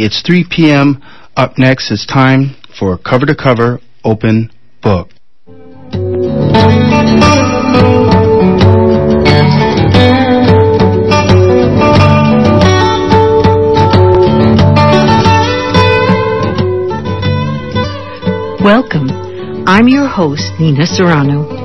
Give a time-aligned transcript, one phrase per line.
[0.00, 1.02] It's 3 p.m.
[1.36, 5.10] Up next, it's time for Cover to Cover Open Book.
[18.62, 19.10] Welcome.
[19.66, 21.64] I'm your host, Nina Serrano.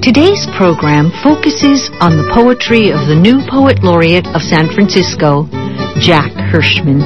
[0.00, 5.44] Today's program focuses on the poetry of the new poet laureate of San Francisco,
[6.00, 7.04] Jack Hirschman.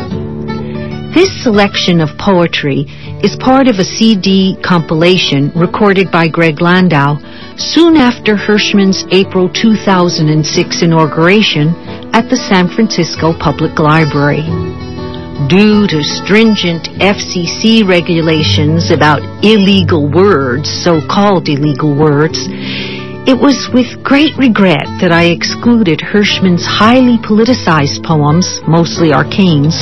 [1.14, 2.86] This selection of poetry
[3.26, 7.18] is part of a CD compilation recorded by Greg Landau
[7.56, 11.74] soon after Hirschman's April 2006 inauguration
[12.14, 14.46] at the San Francisco Public Library
[15.50, 22.46] due to stringent FCC regulations about illegal words, so-called illegal words,
[23.24, 29.72] it was with great regret that I excluded Hirschman's highly politicized poems, mostly arcanes,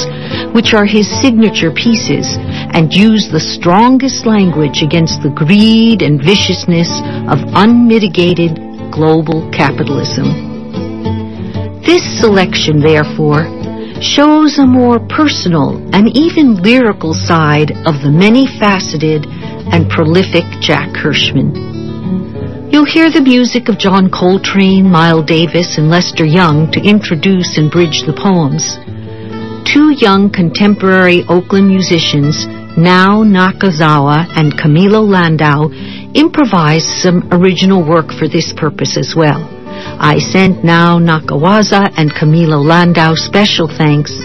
[0.55, 2.39] which are his signature pieces,
[2.71, 6.87] and used the strongest language against the greed and viciousness
[7.27, 8.63] of unmitigated
[8.95, 10.31] global capitalism.
[11.83, 13.51] This selection, therefore,
[13.99, 19.27] shows a more personal and even lyrical side of the many-faceted
[19.75, 21.73] and prolific Jack Hirschman.
[22.73, 27.71] You'll hear the music of John Coltrane, Miles Davis, and Lester Young to introduce and
[27.71, 28.81] bridge the poems.
[29.69, 32.49] Two young contemporary Oakland musicians,
[32.81, 35.69] Nao Nakazawa and Camilo Landau,
[36.17, 39.45] improvised some original work for this purpose as well.
[40.01, 44.17] I send Nao Nakazawa and Camilo Landau special thanks.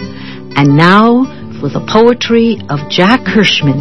[0.56, 1.28] And now
[1.60, 3.76] for the poetry of Jack Hirschman.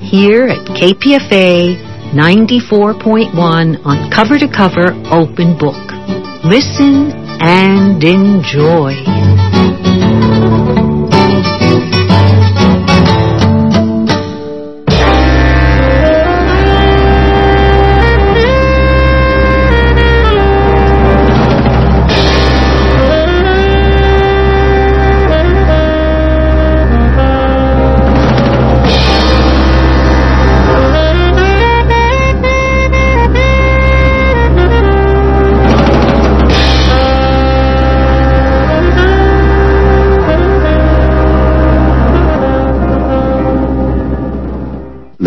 [0.00, 5.78] Here at KPFA 94.1 on cover to cover open book.
[6.44, 9.39] Listen and enjoy.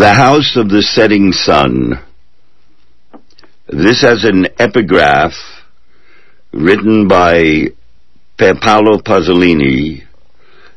[0.04, 1.98] The House of the Setting Sun.
[3.68, 5.32] This has an epigraph
[6.52, 7.68] written by
[8.36, 10.02] Paolo Pasolini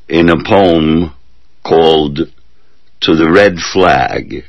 [0.08, 1.12] in a poem
[1.62, 2.20] called
[3.02, 4.46] To the Red Flag.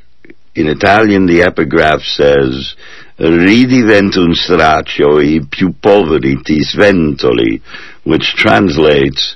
[0.54, 2.76] In Italian, the epigraph says,
[3.18, 7.60] Ridivento un straccio i più poveri ti sventoli,
[8.04, 9.34] which translates,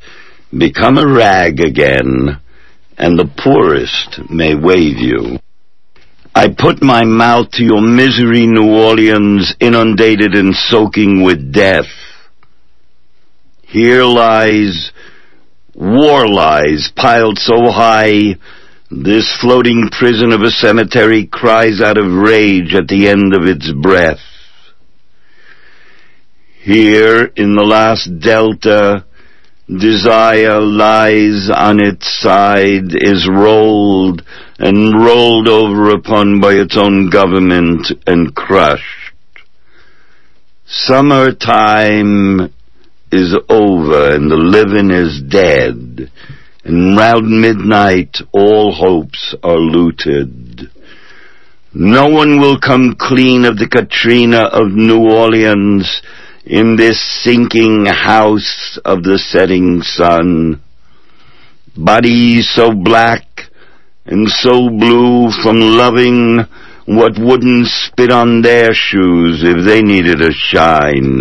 [0.50, 2.40] Become a rag again,
[2.98, 5.38] and the poorest may wave you.
[6.34, 11.90] I put my mouth to your misery, New Orleans, inundated and soaking with death.
[13.64, 14.92] Here lies,
[15.74, 18.36] war lies piled so high,
[18.90, 23.70] this floating prison of a cemetery cries out of rage at the end of its
[23.72, 24.20] breath.
[26.62, 29.04] Here, in the last delta,
[29.78, 34.22] Desire lies on its side, is rolled
[34.58, 39.12] and rolled over upon by its own government and crushed.
[40.66, 42.52] Summertime
[43.10, 46.10] is over and the living is dead,
[46.64, 50.70] and round midnight all hopes are looted.
[51.72, 56.02] No one will come clean of the Katrina of New Orleans,
[56.44, 60.60] in this sinking house of the setting sun.
[61.76, 63.24] Bodies so black
[64.04, 66.40] and so blue from loving
[66.86, 71.20] what wouldn't spit on their shoes if they needed a shine,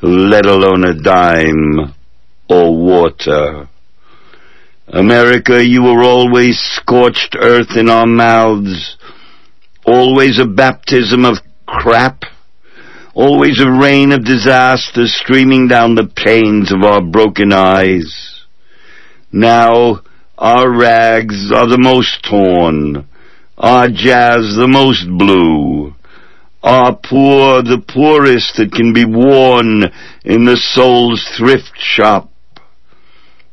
[0.00, 1.92] let alone a dime
[2.48, 3.68] or water.
[4.86, 8.96] America, you were always scorched earth in our mouths,
[9.84, 12.22] always a baptism of crap,
[13.14, 18.44] always a rain of disaster streaming down the panes of our broken eyes.
[19.32, 20.00] Now
[20.38, 23.08] our rags are the most torn,
[23.58, 25.94] our jazz the most blue,
[26.62, 29.84] our poor the poorest that can be worn
[30.24, 32.30] in the soul's thrift shop.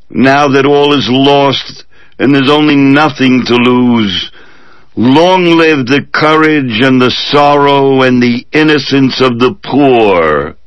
[0.10, 1.84] Now that all is lost
[2.20, 4.32] and there's only nothing to lose,
[5.00, 10.58] Long live the courage and the sorrow and the innocence of the poor.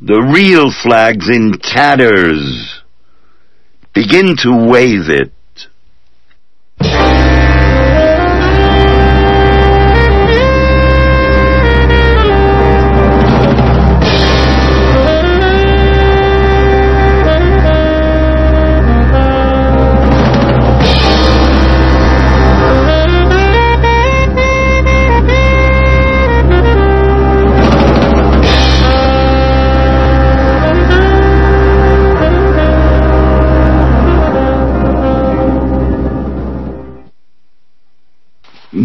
[0.00, 2.80] The real flag's in tatters.
[3.92, 5.32] Begin to wave it.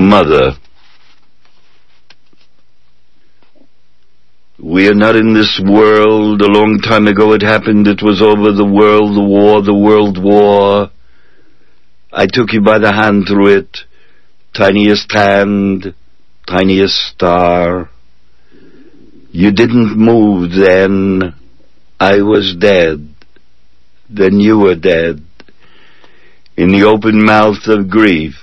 [0.10, 0.52] Mother,
[4.60, 6.42] we are not in this world.
[6.42, 7.88] A long time ago it happened.
[7.88, 10.92] It was over the world, the war, the world war.
[12.12, 13.78] I took you by the hand through it.
[14.54, 15.96] Tiniest hand,
[16.48, 17.90] tiniest star.
[19.32, 21.34] You didn't move then.
[22.00, 23.16] I was dead.
[24.10, 25.26] Then you were dead.
[26.58, 28.43] In the open mouth of grief,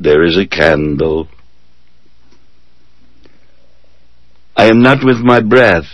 [0.00, 1.28] there is a candle.
[4.56, 5.84] I am not with my breath.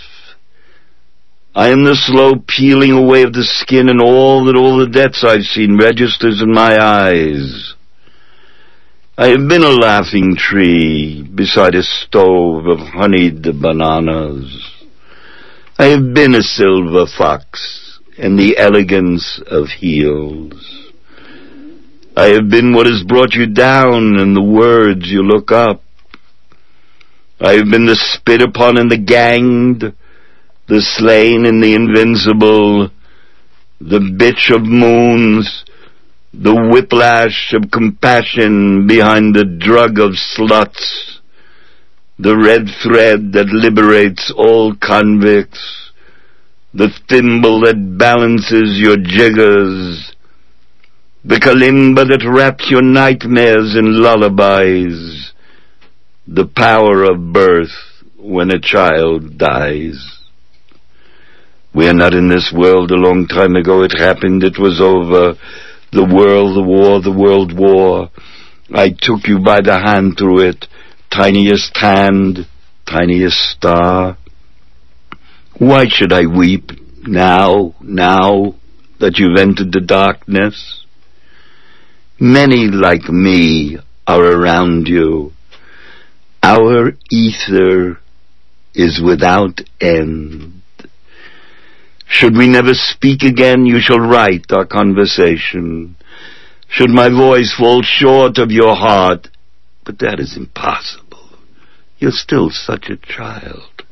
[1.54, 5.24] I am the slow peeling away of the skin and all that all the deaths
[5.24, 7.74] I've seen registers in my eyes.
[9.18, 14.84] I have been a laughing tree beside a stove of honeyed bananas.
[15.78, 20.85] I have been a silver fox in the elegance of heels.
[22.18, 25.82] I have been what has brought you down and the words you look up.
[27.38, 29.82] I have been the spit upon and the ganged,
[30.66, 32.88] the slain and the invincible,
[33.82, 35.66] the bitch of moons,
[36.32, 41.18] the whiplash of compassion behind the drug of sluts,
[42.18, 45.92] the red thread that liberates all convicts,
[46.72, 50.15] the thimble that balances your jiggers,
[51.26, 55.32] the kalimba that wraps your nightmares in lullabies,
[56.24, 57.74] the power of birth
[58.16, 60.20] when a child dies.
[61.74, 63.82] We are not in this world a long time ago.
[63.82, 64.44] It happened.
[64.44, 65.34] It was over.
[65.90, 68.08] The world, the war, the world war.
[68.72, 70.66] I took you by the hand through it.
[71.10, 72.46] Tiniest hand,
[72.86, 74.16] tiniest star.
[75.58, 76.70] Why should I weep
[77.02, 78.54] now, now
[79.00, 80.85] that you've entered the darkness?
[82.18, 83.76] Many like me
[84.06, 85.32] are around you.
[86.42, 87.98] Our ether
[88.74, 90.62] is without end.
[92.06, 95.96] Should we never speak again, you shall write our conversation.
[96.68, 99.28] Should my voice fall short of your heart,
[99.84, 101.28] but that is impossible.
[101.98, 103.84] You're still such a child.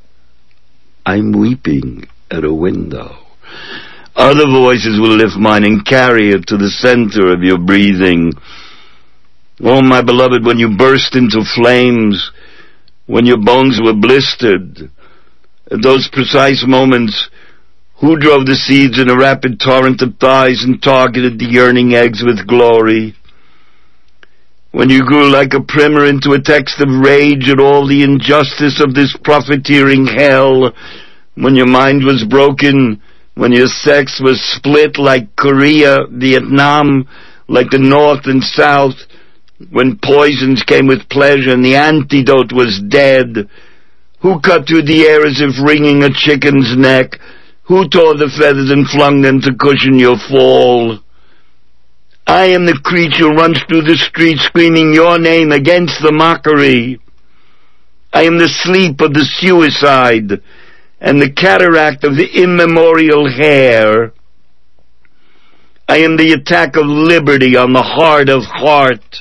[1.05, 3.19] I'm weeping at a window.
[4.17, 8.33] Other voices will lift mine and carry it to the center of your breathing.
[9.61, 12.31] Oh, my beloved, when you burst into flames,
[13.07, 14.91] when your bones were blistered,
[15.71, 17.29] at those precise moments,
[18.01, 22.23] who drove the seeds in a rapid torrent of thighs and targeted the yearning eggs
[22.25, 23.15] with glory?
[24.71, 28.81] When you grew like a primer into a text of rage at all the injustice
[28.81, 30.73] of this profiteering hell,
[31.35, 33.01] when your mind was broken,
[33.35, 37.09] when your sex was split like Korea, Vietnam,
[37.49, 38.95] like the North and South,
[39.71, 43.49] when poisons came with pleasure and the antidote was dead,
[44.21, 47.19] who cut through the air as if wringing a chicken's neck?
[47.65, 50.99] Who tore the feathers and flung them to cushion your fall?
[52.27, 57.01] I am the creature runs through the street screaming your name against the mockery.
[58.13, 60.41] I am the sleep of the suicide
[61.05, 64.15] and the cataract of the immemorial hair.
[65.87, 69.19] I am the attack of liberty on the heart of heart,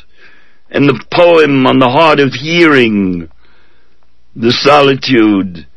[0.70, 3.30] and the poem on the heart of hearing,
[4.34, 5.68] the solitude,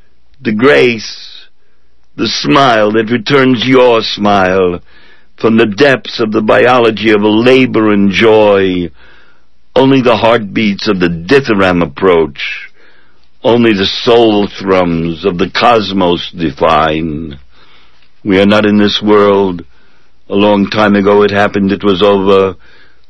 [0.41, 1.49] the grace,
[2.15, 4.81] the smile that returns your smile
[5.41, 8.93] from the depths of the biology of a labor and joy.
[9.75, 12.71] Only the heartbeats of the dithyramb approach
[13.47, 17.39] only the soul thrums of the cosmos define.
[18.25, 19.65] We are not in this world.
[20.29, 22.57] A long time ago it happened, it was over.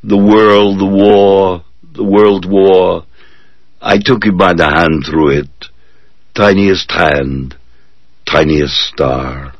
[0.04, 3.06] The world, the war, the world war.
[3.80, 5.68] I took you by the hand through it.
[6.34, 7.56] Tiniest hand,
[8.26, 9.54] tiniest star.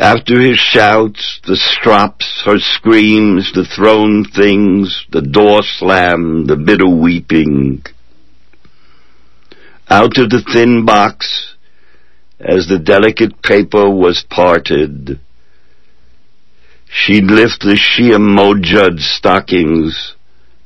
[0.00, 6.88] After his shouts, the strops, her screams, the thrown things, the door slam, the bitter
[6.88, 7.84] weeping.
[9.90, 11.54] Out of the thin box,
[12.40, 15.20] as the delicate paper was parted,
[16.88, 20.14] she'd lift the sheer Mojud stockings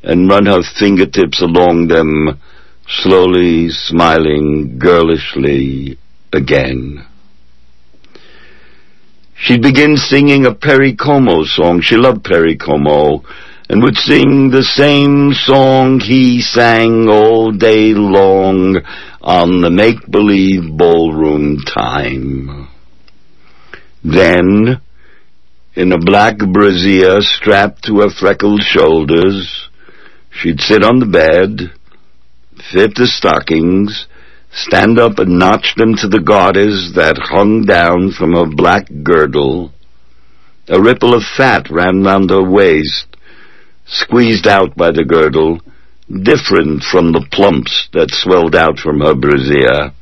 [0.05, 2.41] and run her fingertips along them,
[2.87, 5.99] slowly smiling girlishly
[6.33, 7.05] again.
[9.37, 11.81] She'd begin singing a Perry Como song.
[11.81, 13.25] She loved Perry Como
[13.69, 18.77] and would sing the same song he sang all day long
[19.21, 22.69] on the make-believe ballroom time.
[24.05, 24.81] Then,
[25.75, 29.69] in a black brassiere strapped to her freckled shoulders,
[30.31, 31.73] she'd sit on the bed,
[32.71, 34.07] fit the stockings,
[34.55, 39.73] stand up and notch them to the garters that hung down from her black girdle.
[40.69, 43.17] A ripple of fat ran round her waist,
[43.85, 45.61] squeezed out by the girdle,
[46.09, 49.93] different from the plumps that swelled out from her brassiere.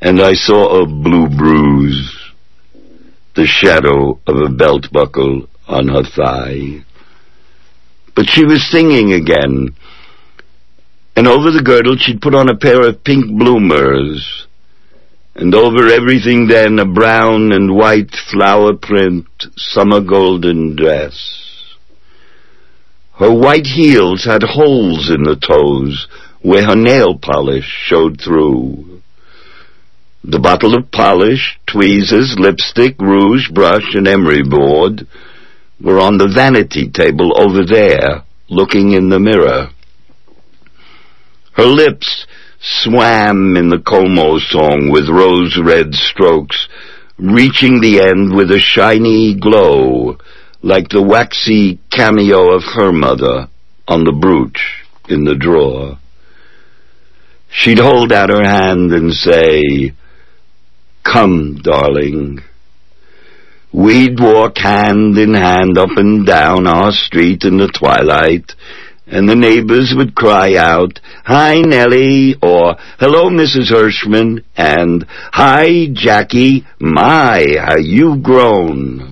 [0.00, 2.32] And I saw a blue bruise,
[3.36, 6.84] the shadow of a belt buckle on her thigh.
[8.14, 9.76] But she was singing again,
[11.16, 14.46] and over the girdle she'd put on a pair of pink bloomers,
[15.34, 19.26] and over everything then a brown and white flower print
[19.56, 21.42] summer golden dress.
[23.18, 26.08] Her white heels had holes in the toes
[26.40, 29.00] where her nail polish showed through.
[30.24, 35.06] The bottle of polish, tweezers, lipstick, rouge, brush, and emery board
[35.80, 39.70] were on the vanity table over there, looking in the mirror.
[41.52, 42.26] Her lips
[42.60, 46.68] swam in the Como song with rose-red strokes,
[47.18, 50.18] reaching the end with a shiny glow,
[50.62, 53.48] like the waxy cameo of her mother
[53.86, 55.98] on the brooch in the drawer.
[57.50, 59.92] She'd hold out her hand and say,
[61.04, 62.38] Come, darling.
[63.72, 68.54] We'd walk hand in hand up and down our street in the twilight,
[69.12, 73.70] and the neighbors would cry out, Hi, Nellie, or Hello, Mrs.
[73.70, 79.11] Hirschman, and Hi, Jackie, my, how you've grown.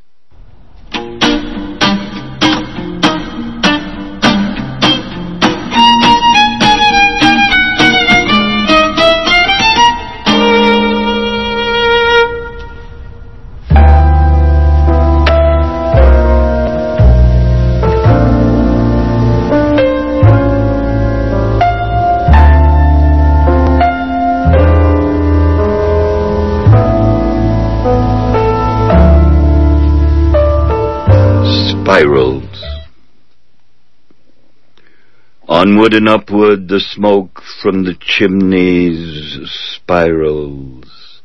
[35.61, 39.39] Onward and upward the smoke from the chimneys
[39.75, 41.21] spirals.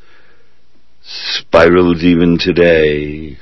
[1.02, 3.38] Spirals even today.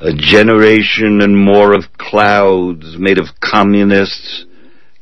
[0.00, 4.44] A generation and more of clouds made of communists,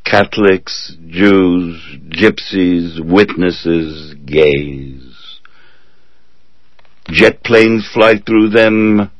[0.04, 1.80] Catholics, Jews,
[2.10, 5.40] gypsies, witnesses, gays.
[7.08, 9.10] Jet planes fly through them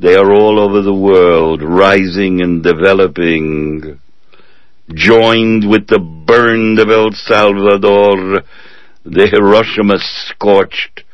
[0.00, 4.00] they are all over the world, rising and developing,
[4.92, 8.42] joined with the burned of El Salvador,
[9.04, 11.04] the Hiroshima scorched,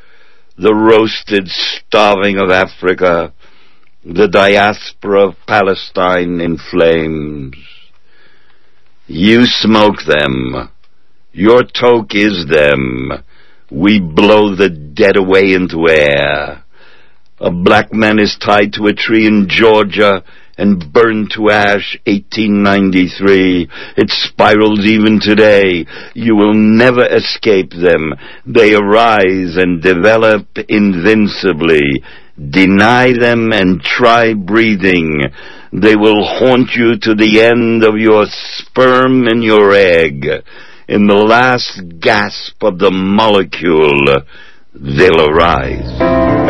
[0.59, 3.33] the roasted starving of Africa,
[4.05, 7.57] the diaspora of Palestine in flames.
[9.07, 10.71] You smoke them.
[11.33, 13.25] Your toke is them.
[13.71, 16.65] We blow the dead away into air.
[17.39, 20.25] A black man is tied to a tree in Georgia
[20.61, 23.69] and burned to ash 1893.
[23.97, 25.87] It spirals even today.
[26.15, 28.13] You will never escape them.
[28.45, 32.05] They arise and develop invincibly.
[32.39, 35.23] Deny them and try breathing.
[35.73, 40.27] They will haunt you to the end of your sperm and your egg.
[40.89, 44.03] In the last gasp of the molecule,
[44.75, 46.50] they'll arise.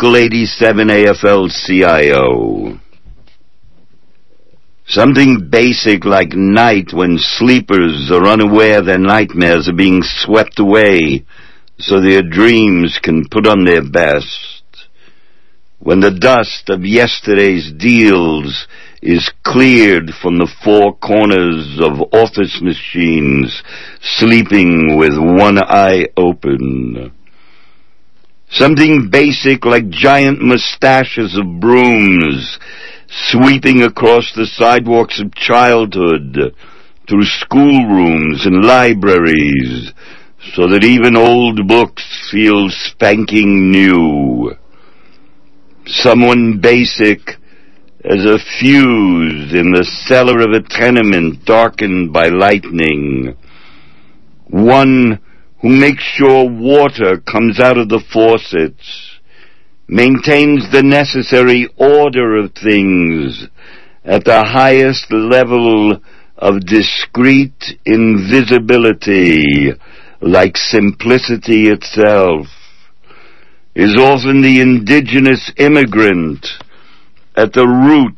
[0.00, 2.78] Local 87 AFL-CIO.
[4.86, 11.24] Something basic like night when sleepers are unaware their nightmares are being swept away
[11.80, 14.62] so their dreams can put on their best.
[15.80, 18.68] When the dust of yesterday's deals
[19.02, 23.64] is cleared from the four corners of office machines
[24.00, 27.17] sleeping with one eye open.
[28.50, 32.58] Something basic like giant mustaches of brooms
[33.30, 36.54] sweeping across the sidewalks of childhood
[37.08, 39.92] through schoolrooms and libraries
[40.54, 44.54] so that even old books feel spanking new.
[45.86, 47.20] Someone basic
[48.04, 53.36] as a fuse in the cellar of a tenement darkened by lightning.
[54.46, 55.20] One
[55.60, 59.18] who makes sure water comes out of the faucets,
[59.88, 63.48] maintains the necessary order of things
[64.04, 66.00] at the highest level
[66.36, 69.72] of discreet invisibility,
[70.20, 72.46] like simplicity itself,
[73.74, 76.46] is often the indigenous immigrant
[77.36, 78.14] at the root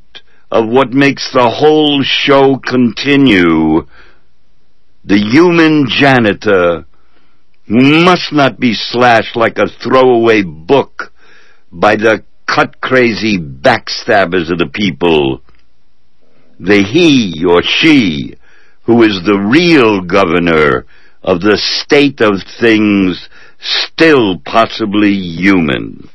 [0.51, 3.87] of what makes the whole show continue,
[5.05, 6.85] the human janitor
[7.71, 11.13] must not be slashed like a throwaway book
[11.71, 15.41] by the cut-crazy backstabbers of the people.
[16.59, 18.35] The he or she
[18.83, 20.85] who is the real governor
[21.23, 23.29] of the state of things
[23.61, 26.09] still possibly human.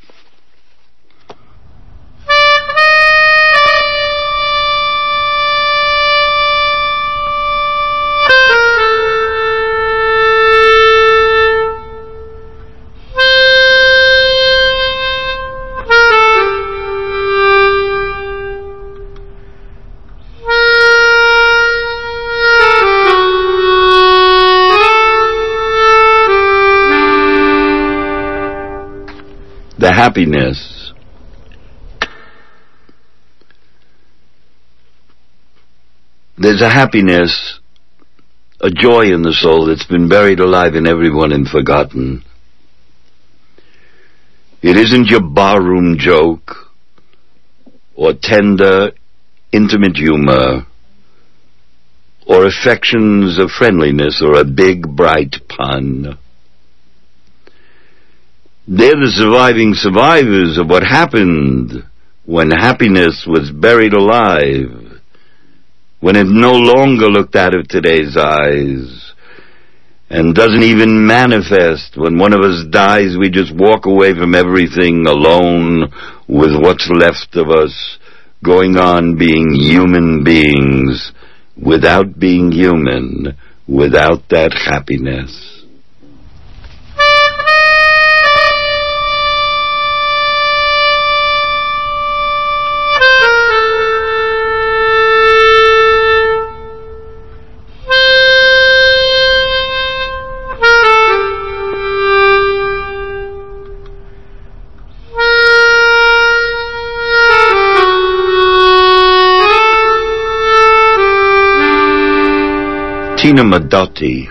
[30.06, 30.86] Happiness
[36.38, 37.60] there's a happiness,
[38.62, 42.24] a joy in the soul that's been buried alive in everyone and forgotten.
[44.62, 46.52] It isn't your barroom joke
[47.96, 48.92] or tender,
[49.52, 50.68] intimate humor
[52.28, 56.20] or affections of friendliness or a big, bright pun.
[58.68, 61.86] They're the surviving survivors of what happened
[62.26, 65.02] when happiness was buried alive,
[66.00, 69.14] when it no longer looked out of today's eyes,
[70.10, 71.96] and doesn't even manifest.
[71.96, 75.94] When one of us dies, we just walk away from everything alone
[76.28, 78.00] with what's left of us,
[78.44, 81.12] going on being human beings
[81.56, 85.55] without being human, without that happiness.
[113.26, 114.28] Tina Modotti.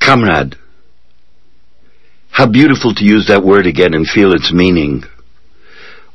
[0.00, 0.56] Comrade.
[2.30, 5.04] How beautiful to use that word again and feel its meaning.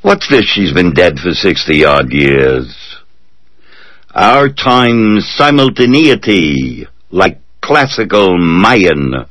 [0.01, 2.97] What's this she's been dead for sixty odd years?
[4.13, 9.25] Our time's simultaneity, like classical Mayan.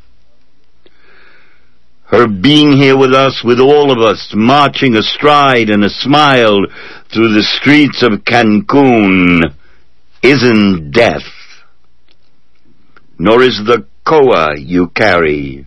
[2.12, 6.58] Her being here with us, with all of us, marching astride and a smile
[7.10, 9.40] through the streets of Cancun,
[10.22, 11.22] isn't death.
[13.18, 15.66] Nor is the koa you carry,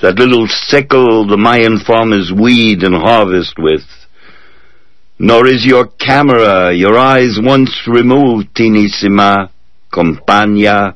[0.00, 3.82] that little sickle the Mayan farmers weed and harvest with.
[5.18, 9.50] Nor is your camera, your eyes once removed, Tinissima,
[9.92, 10.94] Compagna,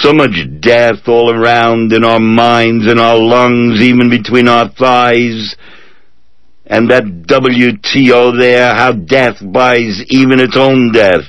[0.00, 5.56] so much death all around in our minds, in our lungs, even between our thighs.
[6.66, 11.24] And that WTO there, how death buys even its own death.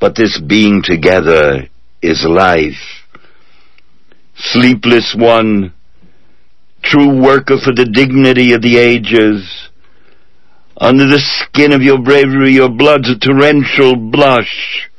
[0.00, 1.68] But this being together
[2.02, 2.82] is life.
[4.36, 5.74] Sleepless one,
[6.82, 9.68] true worker for the dignity of the ages,
[10.80, 14.89] Under the skin of your bravery, your blood's a torrential blush.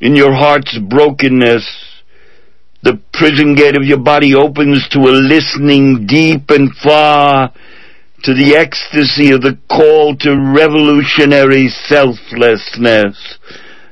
[0.00, 1.66] In your heart's brokenness,
[2.82, 7.50] the prison gate of your body opens to a listening deep and far
[8.22, 13.38] to the ecstasy of the call to revolutionary selflessness.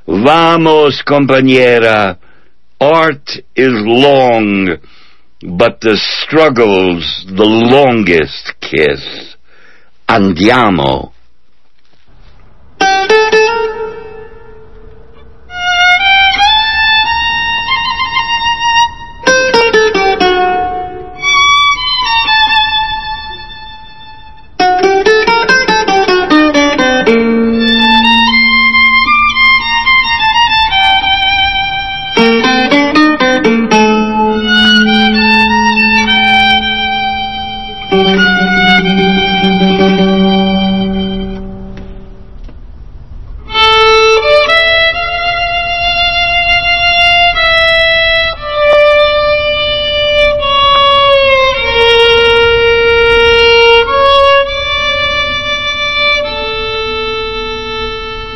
[0.06, 2.18] Vamos, compañera.
[2.78, 4.76] Art is long,
[5.56, 9.36] but the struggle's the longest kiss.
[10.06, 11.12] Andiamo.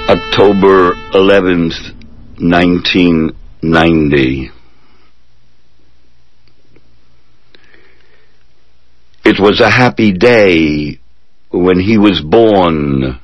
[0.09, 1.92] October 11th,
[2.40, 4.51] 1990.
[9.27, 10.99] It was a happy day
[11.51, 13.21] when he was born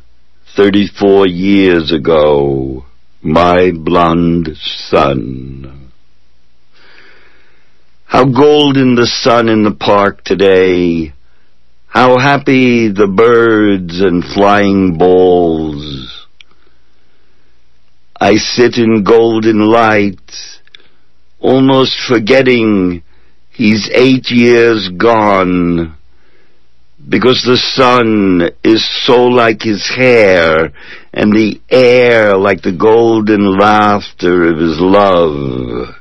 [0.54, 2.84] 34 years ago,
[3.22, 5.90] my blonde son.
[8.04, 11.14] How golden the sun in the park today.
[11.86, 16.03] How happy the birds and flying balls.
[18.24, 20.30] I sit in golden light,
[21.40, 23.02] almost forgetting
[23.50, 25.94] he's eight years gone,
[27.06, 30.72] because the sun is so like his hair,
[31.12, 35.94] and the air like the golden laughter of his love.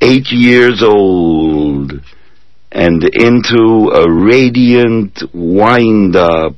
[0.00, 1.92] Eight years old,
[2.72, 6.56] and into a radiant wind-up.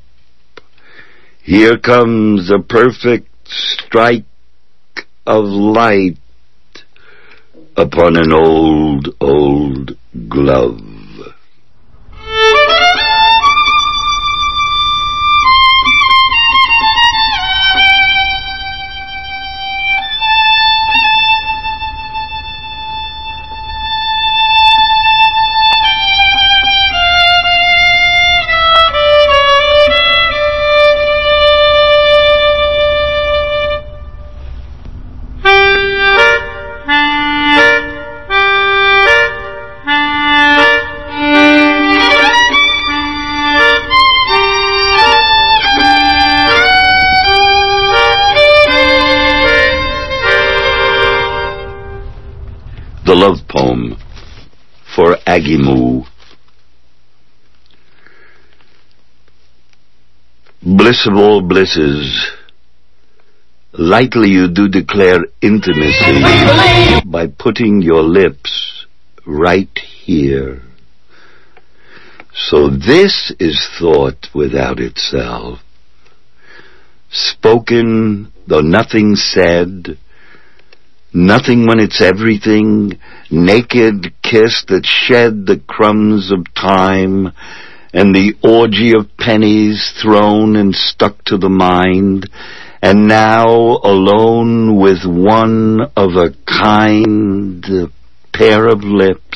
[1.42, 4.24] Here comes a perfect strike
[5.26, 6.18] of light
[7.76, 9.96] upon an old, old
[10.28, 10.99] glove.
[55.00, 56.04] For Agimu.
[60.62, 62.30] Bliss of all blisses,
[63.72, 68.84] lightly you do declare intimacy by putting your lips
[69.24, 70.60] right here.
[72.34, 75.60] So this is thought without itself,
[77.10, 79.96] spoken though nothing said,
[81.12, 82.98] Nothing when it's everything,
[83.30, 87.32] naked kiss that shed the crumbs of time,
[87.92, 92.30] and the orgy of pennies thrown and stuck to the mind,
[92.80, 97.90] and now alone with one of a kind
[98.32, 99.29] pair of lips.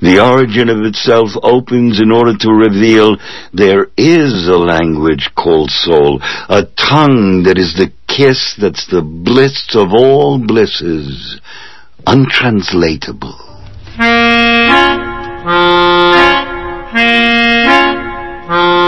[0.00, 3.16] The origin of itself opens in order to reveal
[3.52, 9.74] there is a language called soul, a tongue that is the kiss that's the bliss
[9.74, 11.40] of all blisses,
[12.06, 13.40] untranslatable.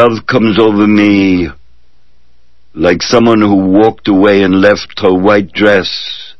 [0.00, 1.48] Love comes over me
[2.72, 6.36] like someone who walked away and left her white dress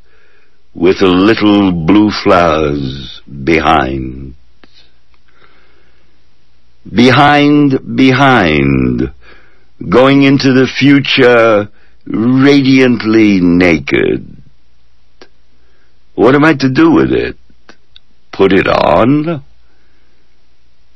[0.75, 4.37] with a little blue flowers behind.
[6.89, 9.13] Behind, behind,
[9.89, 11.69] going into the future
[12.07, 14.41] radiantly naked.
[16.15, 17.37] What am I to do with it?
[18.31, 19.43] put it on.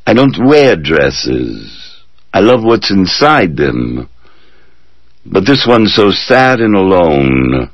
[0.06, 1.91] I don't wear dresses.
[2.34, 4.08] I love what's inside them.
[5.24, 7.70] But this one's so sad and alone.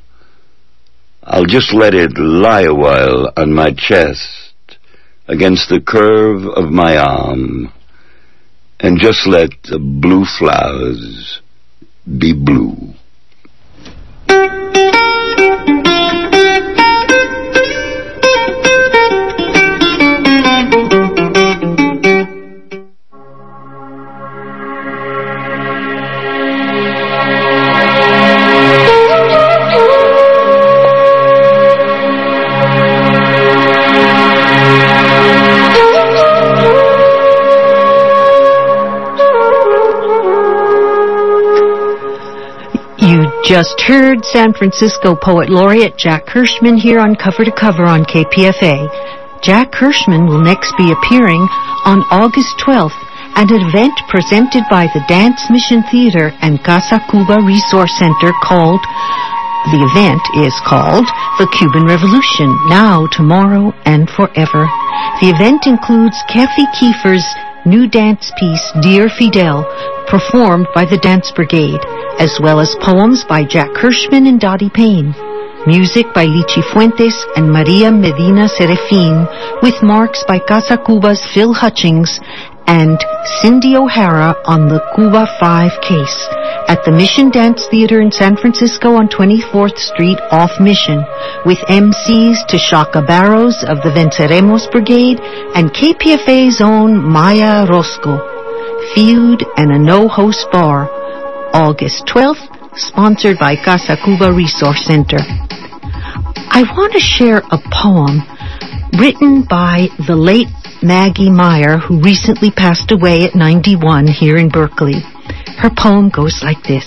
[1.23, 4.79] I'll just let it lie a while on my chest
[5.27, 7.73] against the curve of my arm
[8.81, 11.41] and just let the blue flowers
[12.07, 12.95] be blue.
[43.49, 48.85] Just heard San Francisco Poet Laureate Jack Hirschman here on Cover to Cover on KPFA.
[49.41, 51.41] Jack Hirschman will next be appearing
[51.89, 52.93] on August 12th
[53.41, 58.85] at an event presented by the Dance Mission Theater and Casa Cuba Resource Center called
[59.73, 61.09] the event is called
[61.41, 64.69] The Cuban Revolution, Now, Tomorrow, and Forever.
[65.25, 67.25] The event includes Krissy Keefer's
[67.69, 69.63] new dance piece, Dear Fidel,
[70.09, 71.85] performed by the Dance Brigade
[72.19, 75.15] as well as poems by Jack Hirschman and Dottie Payne.
[75.67, 79.27] Music by Lichi Fuentes and Maria Medina Serafin,
[79.63, 82.19] with marks by Casa Cuba's Phil Hutchings
[82.69, 83.01] and
[83.41, 86.29] Cindy O'Hara on the Cuba 5 case
[86.69, 91.01] at the Mission Dance Theater in San Francisco on 24th Street off Mission
[91.49, 95.19] with MCs Tashaka Barrows of the Venceremos Brigade
[95.57, 98.21] and KPFA's own Maya Rosco.
[98.95, 100.93] Feud and a no-host bar
[101.55, 105.19] August 12th, sponsored by Casa Cuba Resource Center.
[106.53, 108.21] I want to share a poem
[109.01, 110.49] written by the late
[110.83, 115.01] Maggi Meyer, who recently passed away at 91 here in Berkeley.
[115.59, 116.87] Her poem goes like this.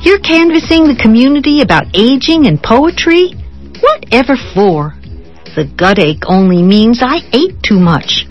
[0.00, 3.30] You're canvassing the community about aging and poetry?
[3.80, 4.94] Whatever for?
[5.54, 8.26] The gut ache only means I ate too much.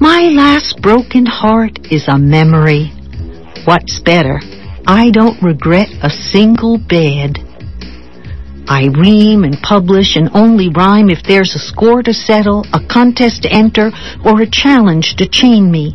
[0.00, 2.92] My last broken heart is a memory.
[3.64, 4.38] What's better?
[4.86, 7.47] I don't regret a single bed.
[8.70, 13.42] I ream and publish and only rhyme if there's a score to settle, a contest
[13.42, 13.90] to enter,
[14.24, 15.94] or a challenge to chain me.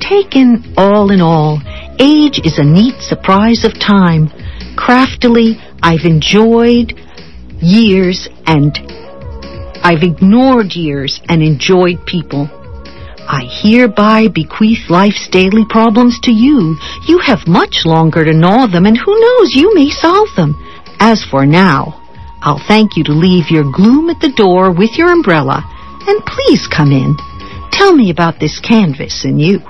[0.00, 1.60] Taken all in all,
[2.00, 4.30] age is a neat surprise of time.
[4.76, 6.94] Craftily, I've enjoyed
[7.60, 8.72] years and
[9.82, 12.48] I've ignored years and enjoyed people.
[13.28, 16.76] I hereby bequeath life's daily problems to you.
[17.06, 20.54] You have much longer to gnaw them, and who knows, you may solve them.
[20.98, 22.02] As for now,
[22.40, 25.62] I'll thank you to leave your gloom at the door with your umbrella,
[26.06, 27.16] and please come in.
[27.70, 29.60] Tell me about this canvas and you.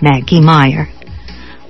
[0.00, 0.88] Maggi Meyer.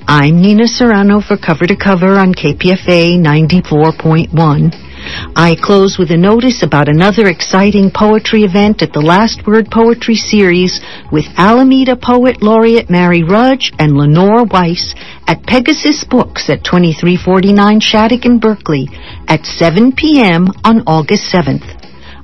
[0.06, 4.93] I'm Nina Serrano for Cover to Cover on KPFA 94.1.
[5.36, 10.14] I close with a notice about another exciting poetry event at the Last Word Poetry
[10.14, 14.94] Series with Alameda Poet Laureate Mary Rudge and Lenore Weiss
[15.26, 18.88] at Pegasus Books at 2349 Shattuck in Berkeley
[19.26, 20.48] at 7 p.m.
[20.64, 21.66] on August 7th.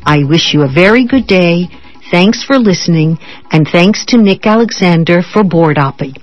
[0.04, 1.68] I wish you a very good day.
[2.10, 3.18] Thanks for listening,
[3.50, 6.19] and thanks to Nick Alexander for board opping.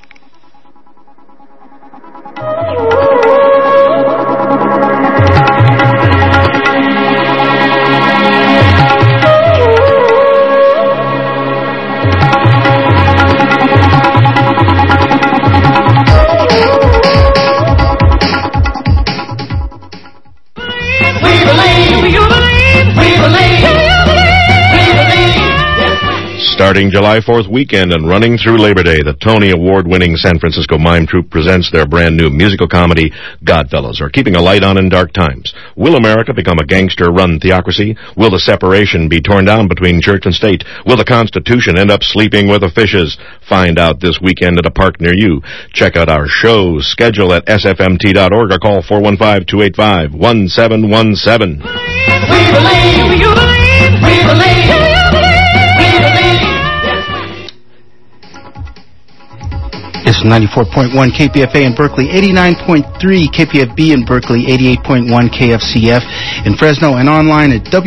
[26.68, 31.08] Starting July 4th weekend and running through Labor Day, the Tony Award-winning San Francisco Mime
[31.08, 35.14] Troupe presents their brand new musical comedy, Godfellas, or Keeping a Light On in Dark
[35.14, 35.54] Times.
[35.78, 37.96] Will America become a gangster-run theocracy?
[38.18, 40.66] Will the separation be torn down between church and state?
[40.86, 43.18] Will the Constitution end up sleeping with the fishes?
[43.48, 45.42] Find out this weekend at a park near you.
[45.72, 51.64] Check out our show schedule at sfmt.org or call 415-285-1717.
[52.28, 54.77] We believe, you believe, we believe.
[60.18, 66.02] It's 94.1 KPFA in Berkeley, 89.3 KPFB in Berkeley, 88.1 KFCF
[66.48, 67.86] in Fresno, and online at W.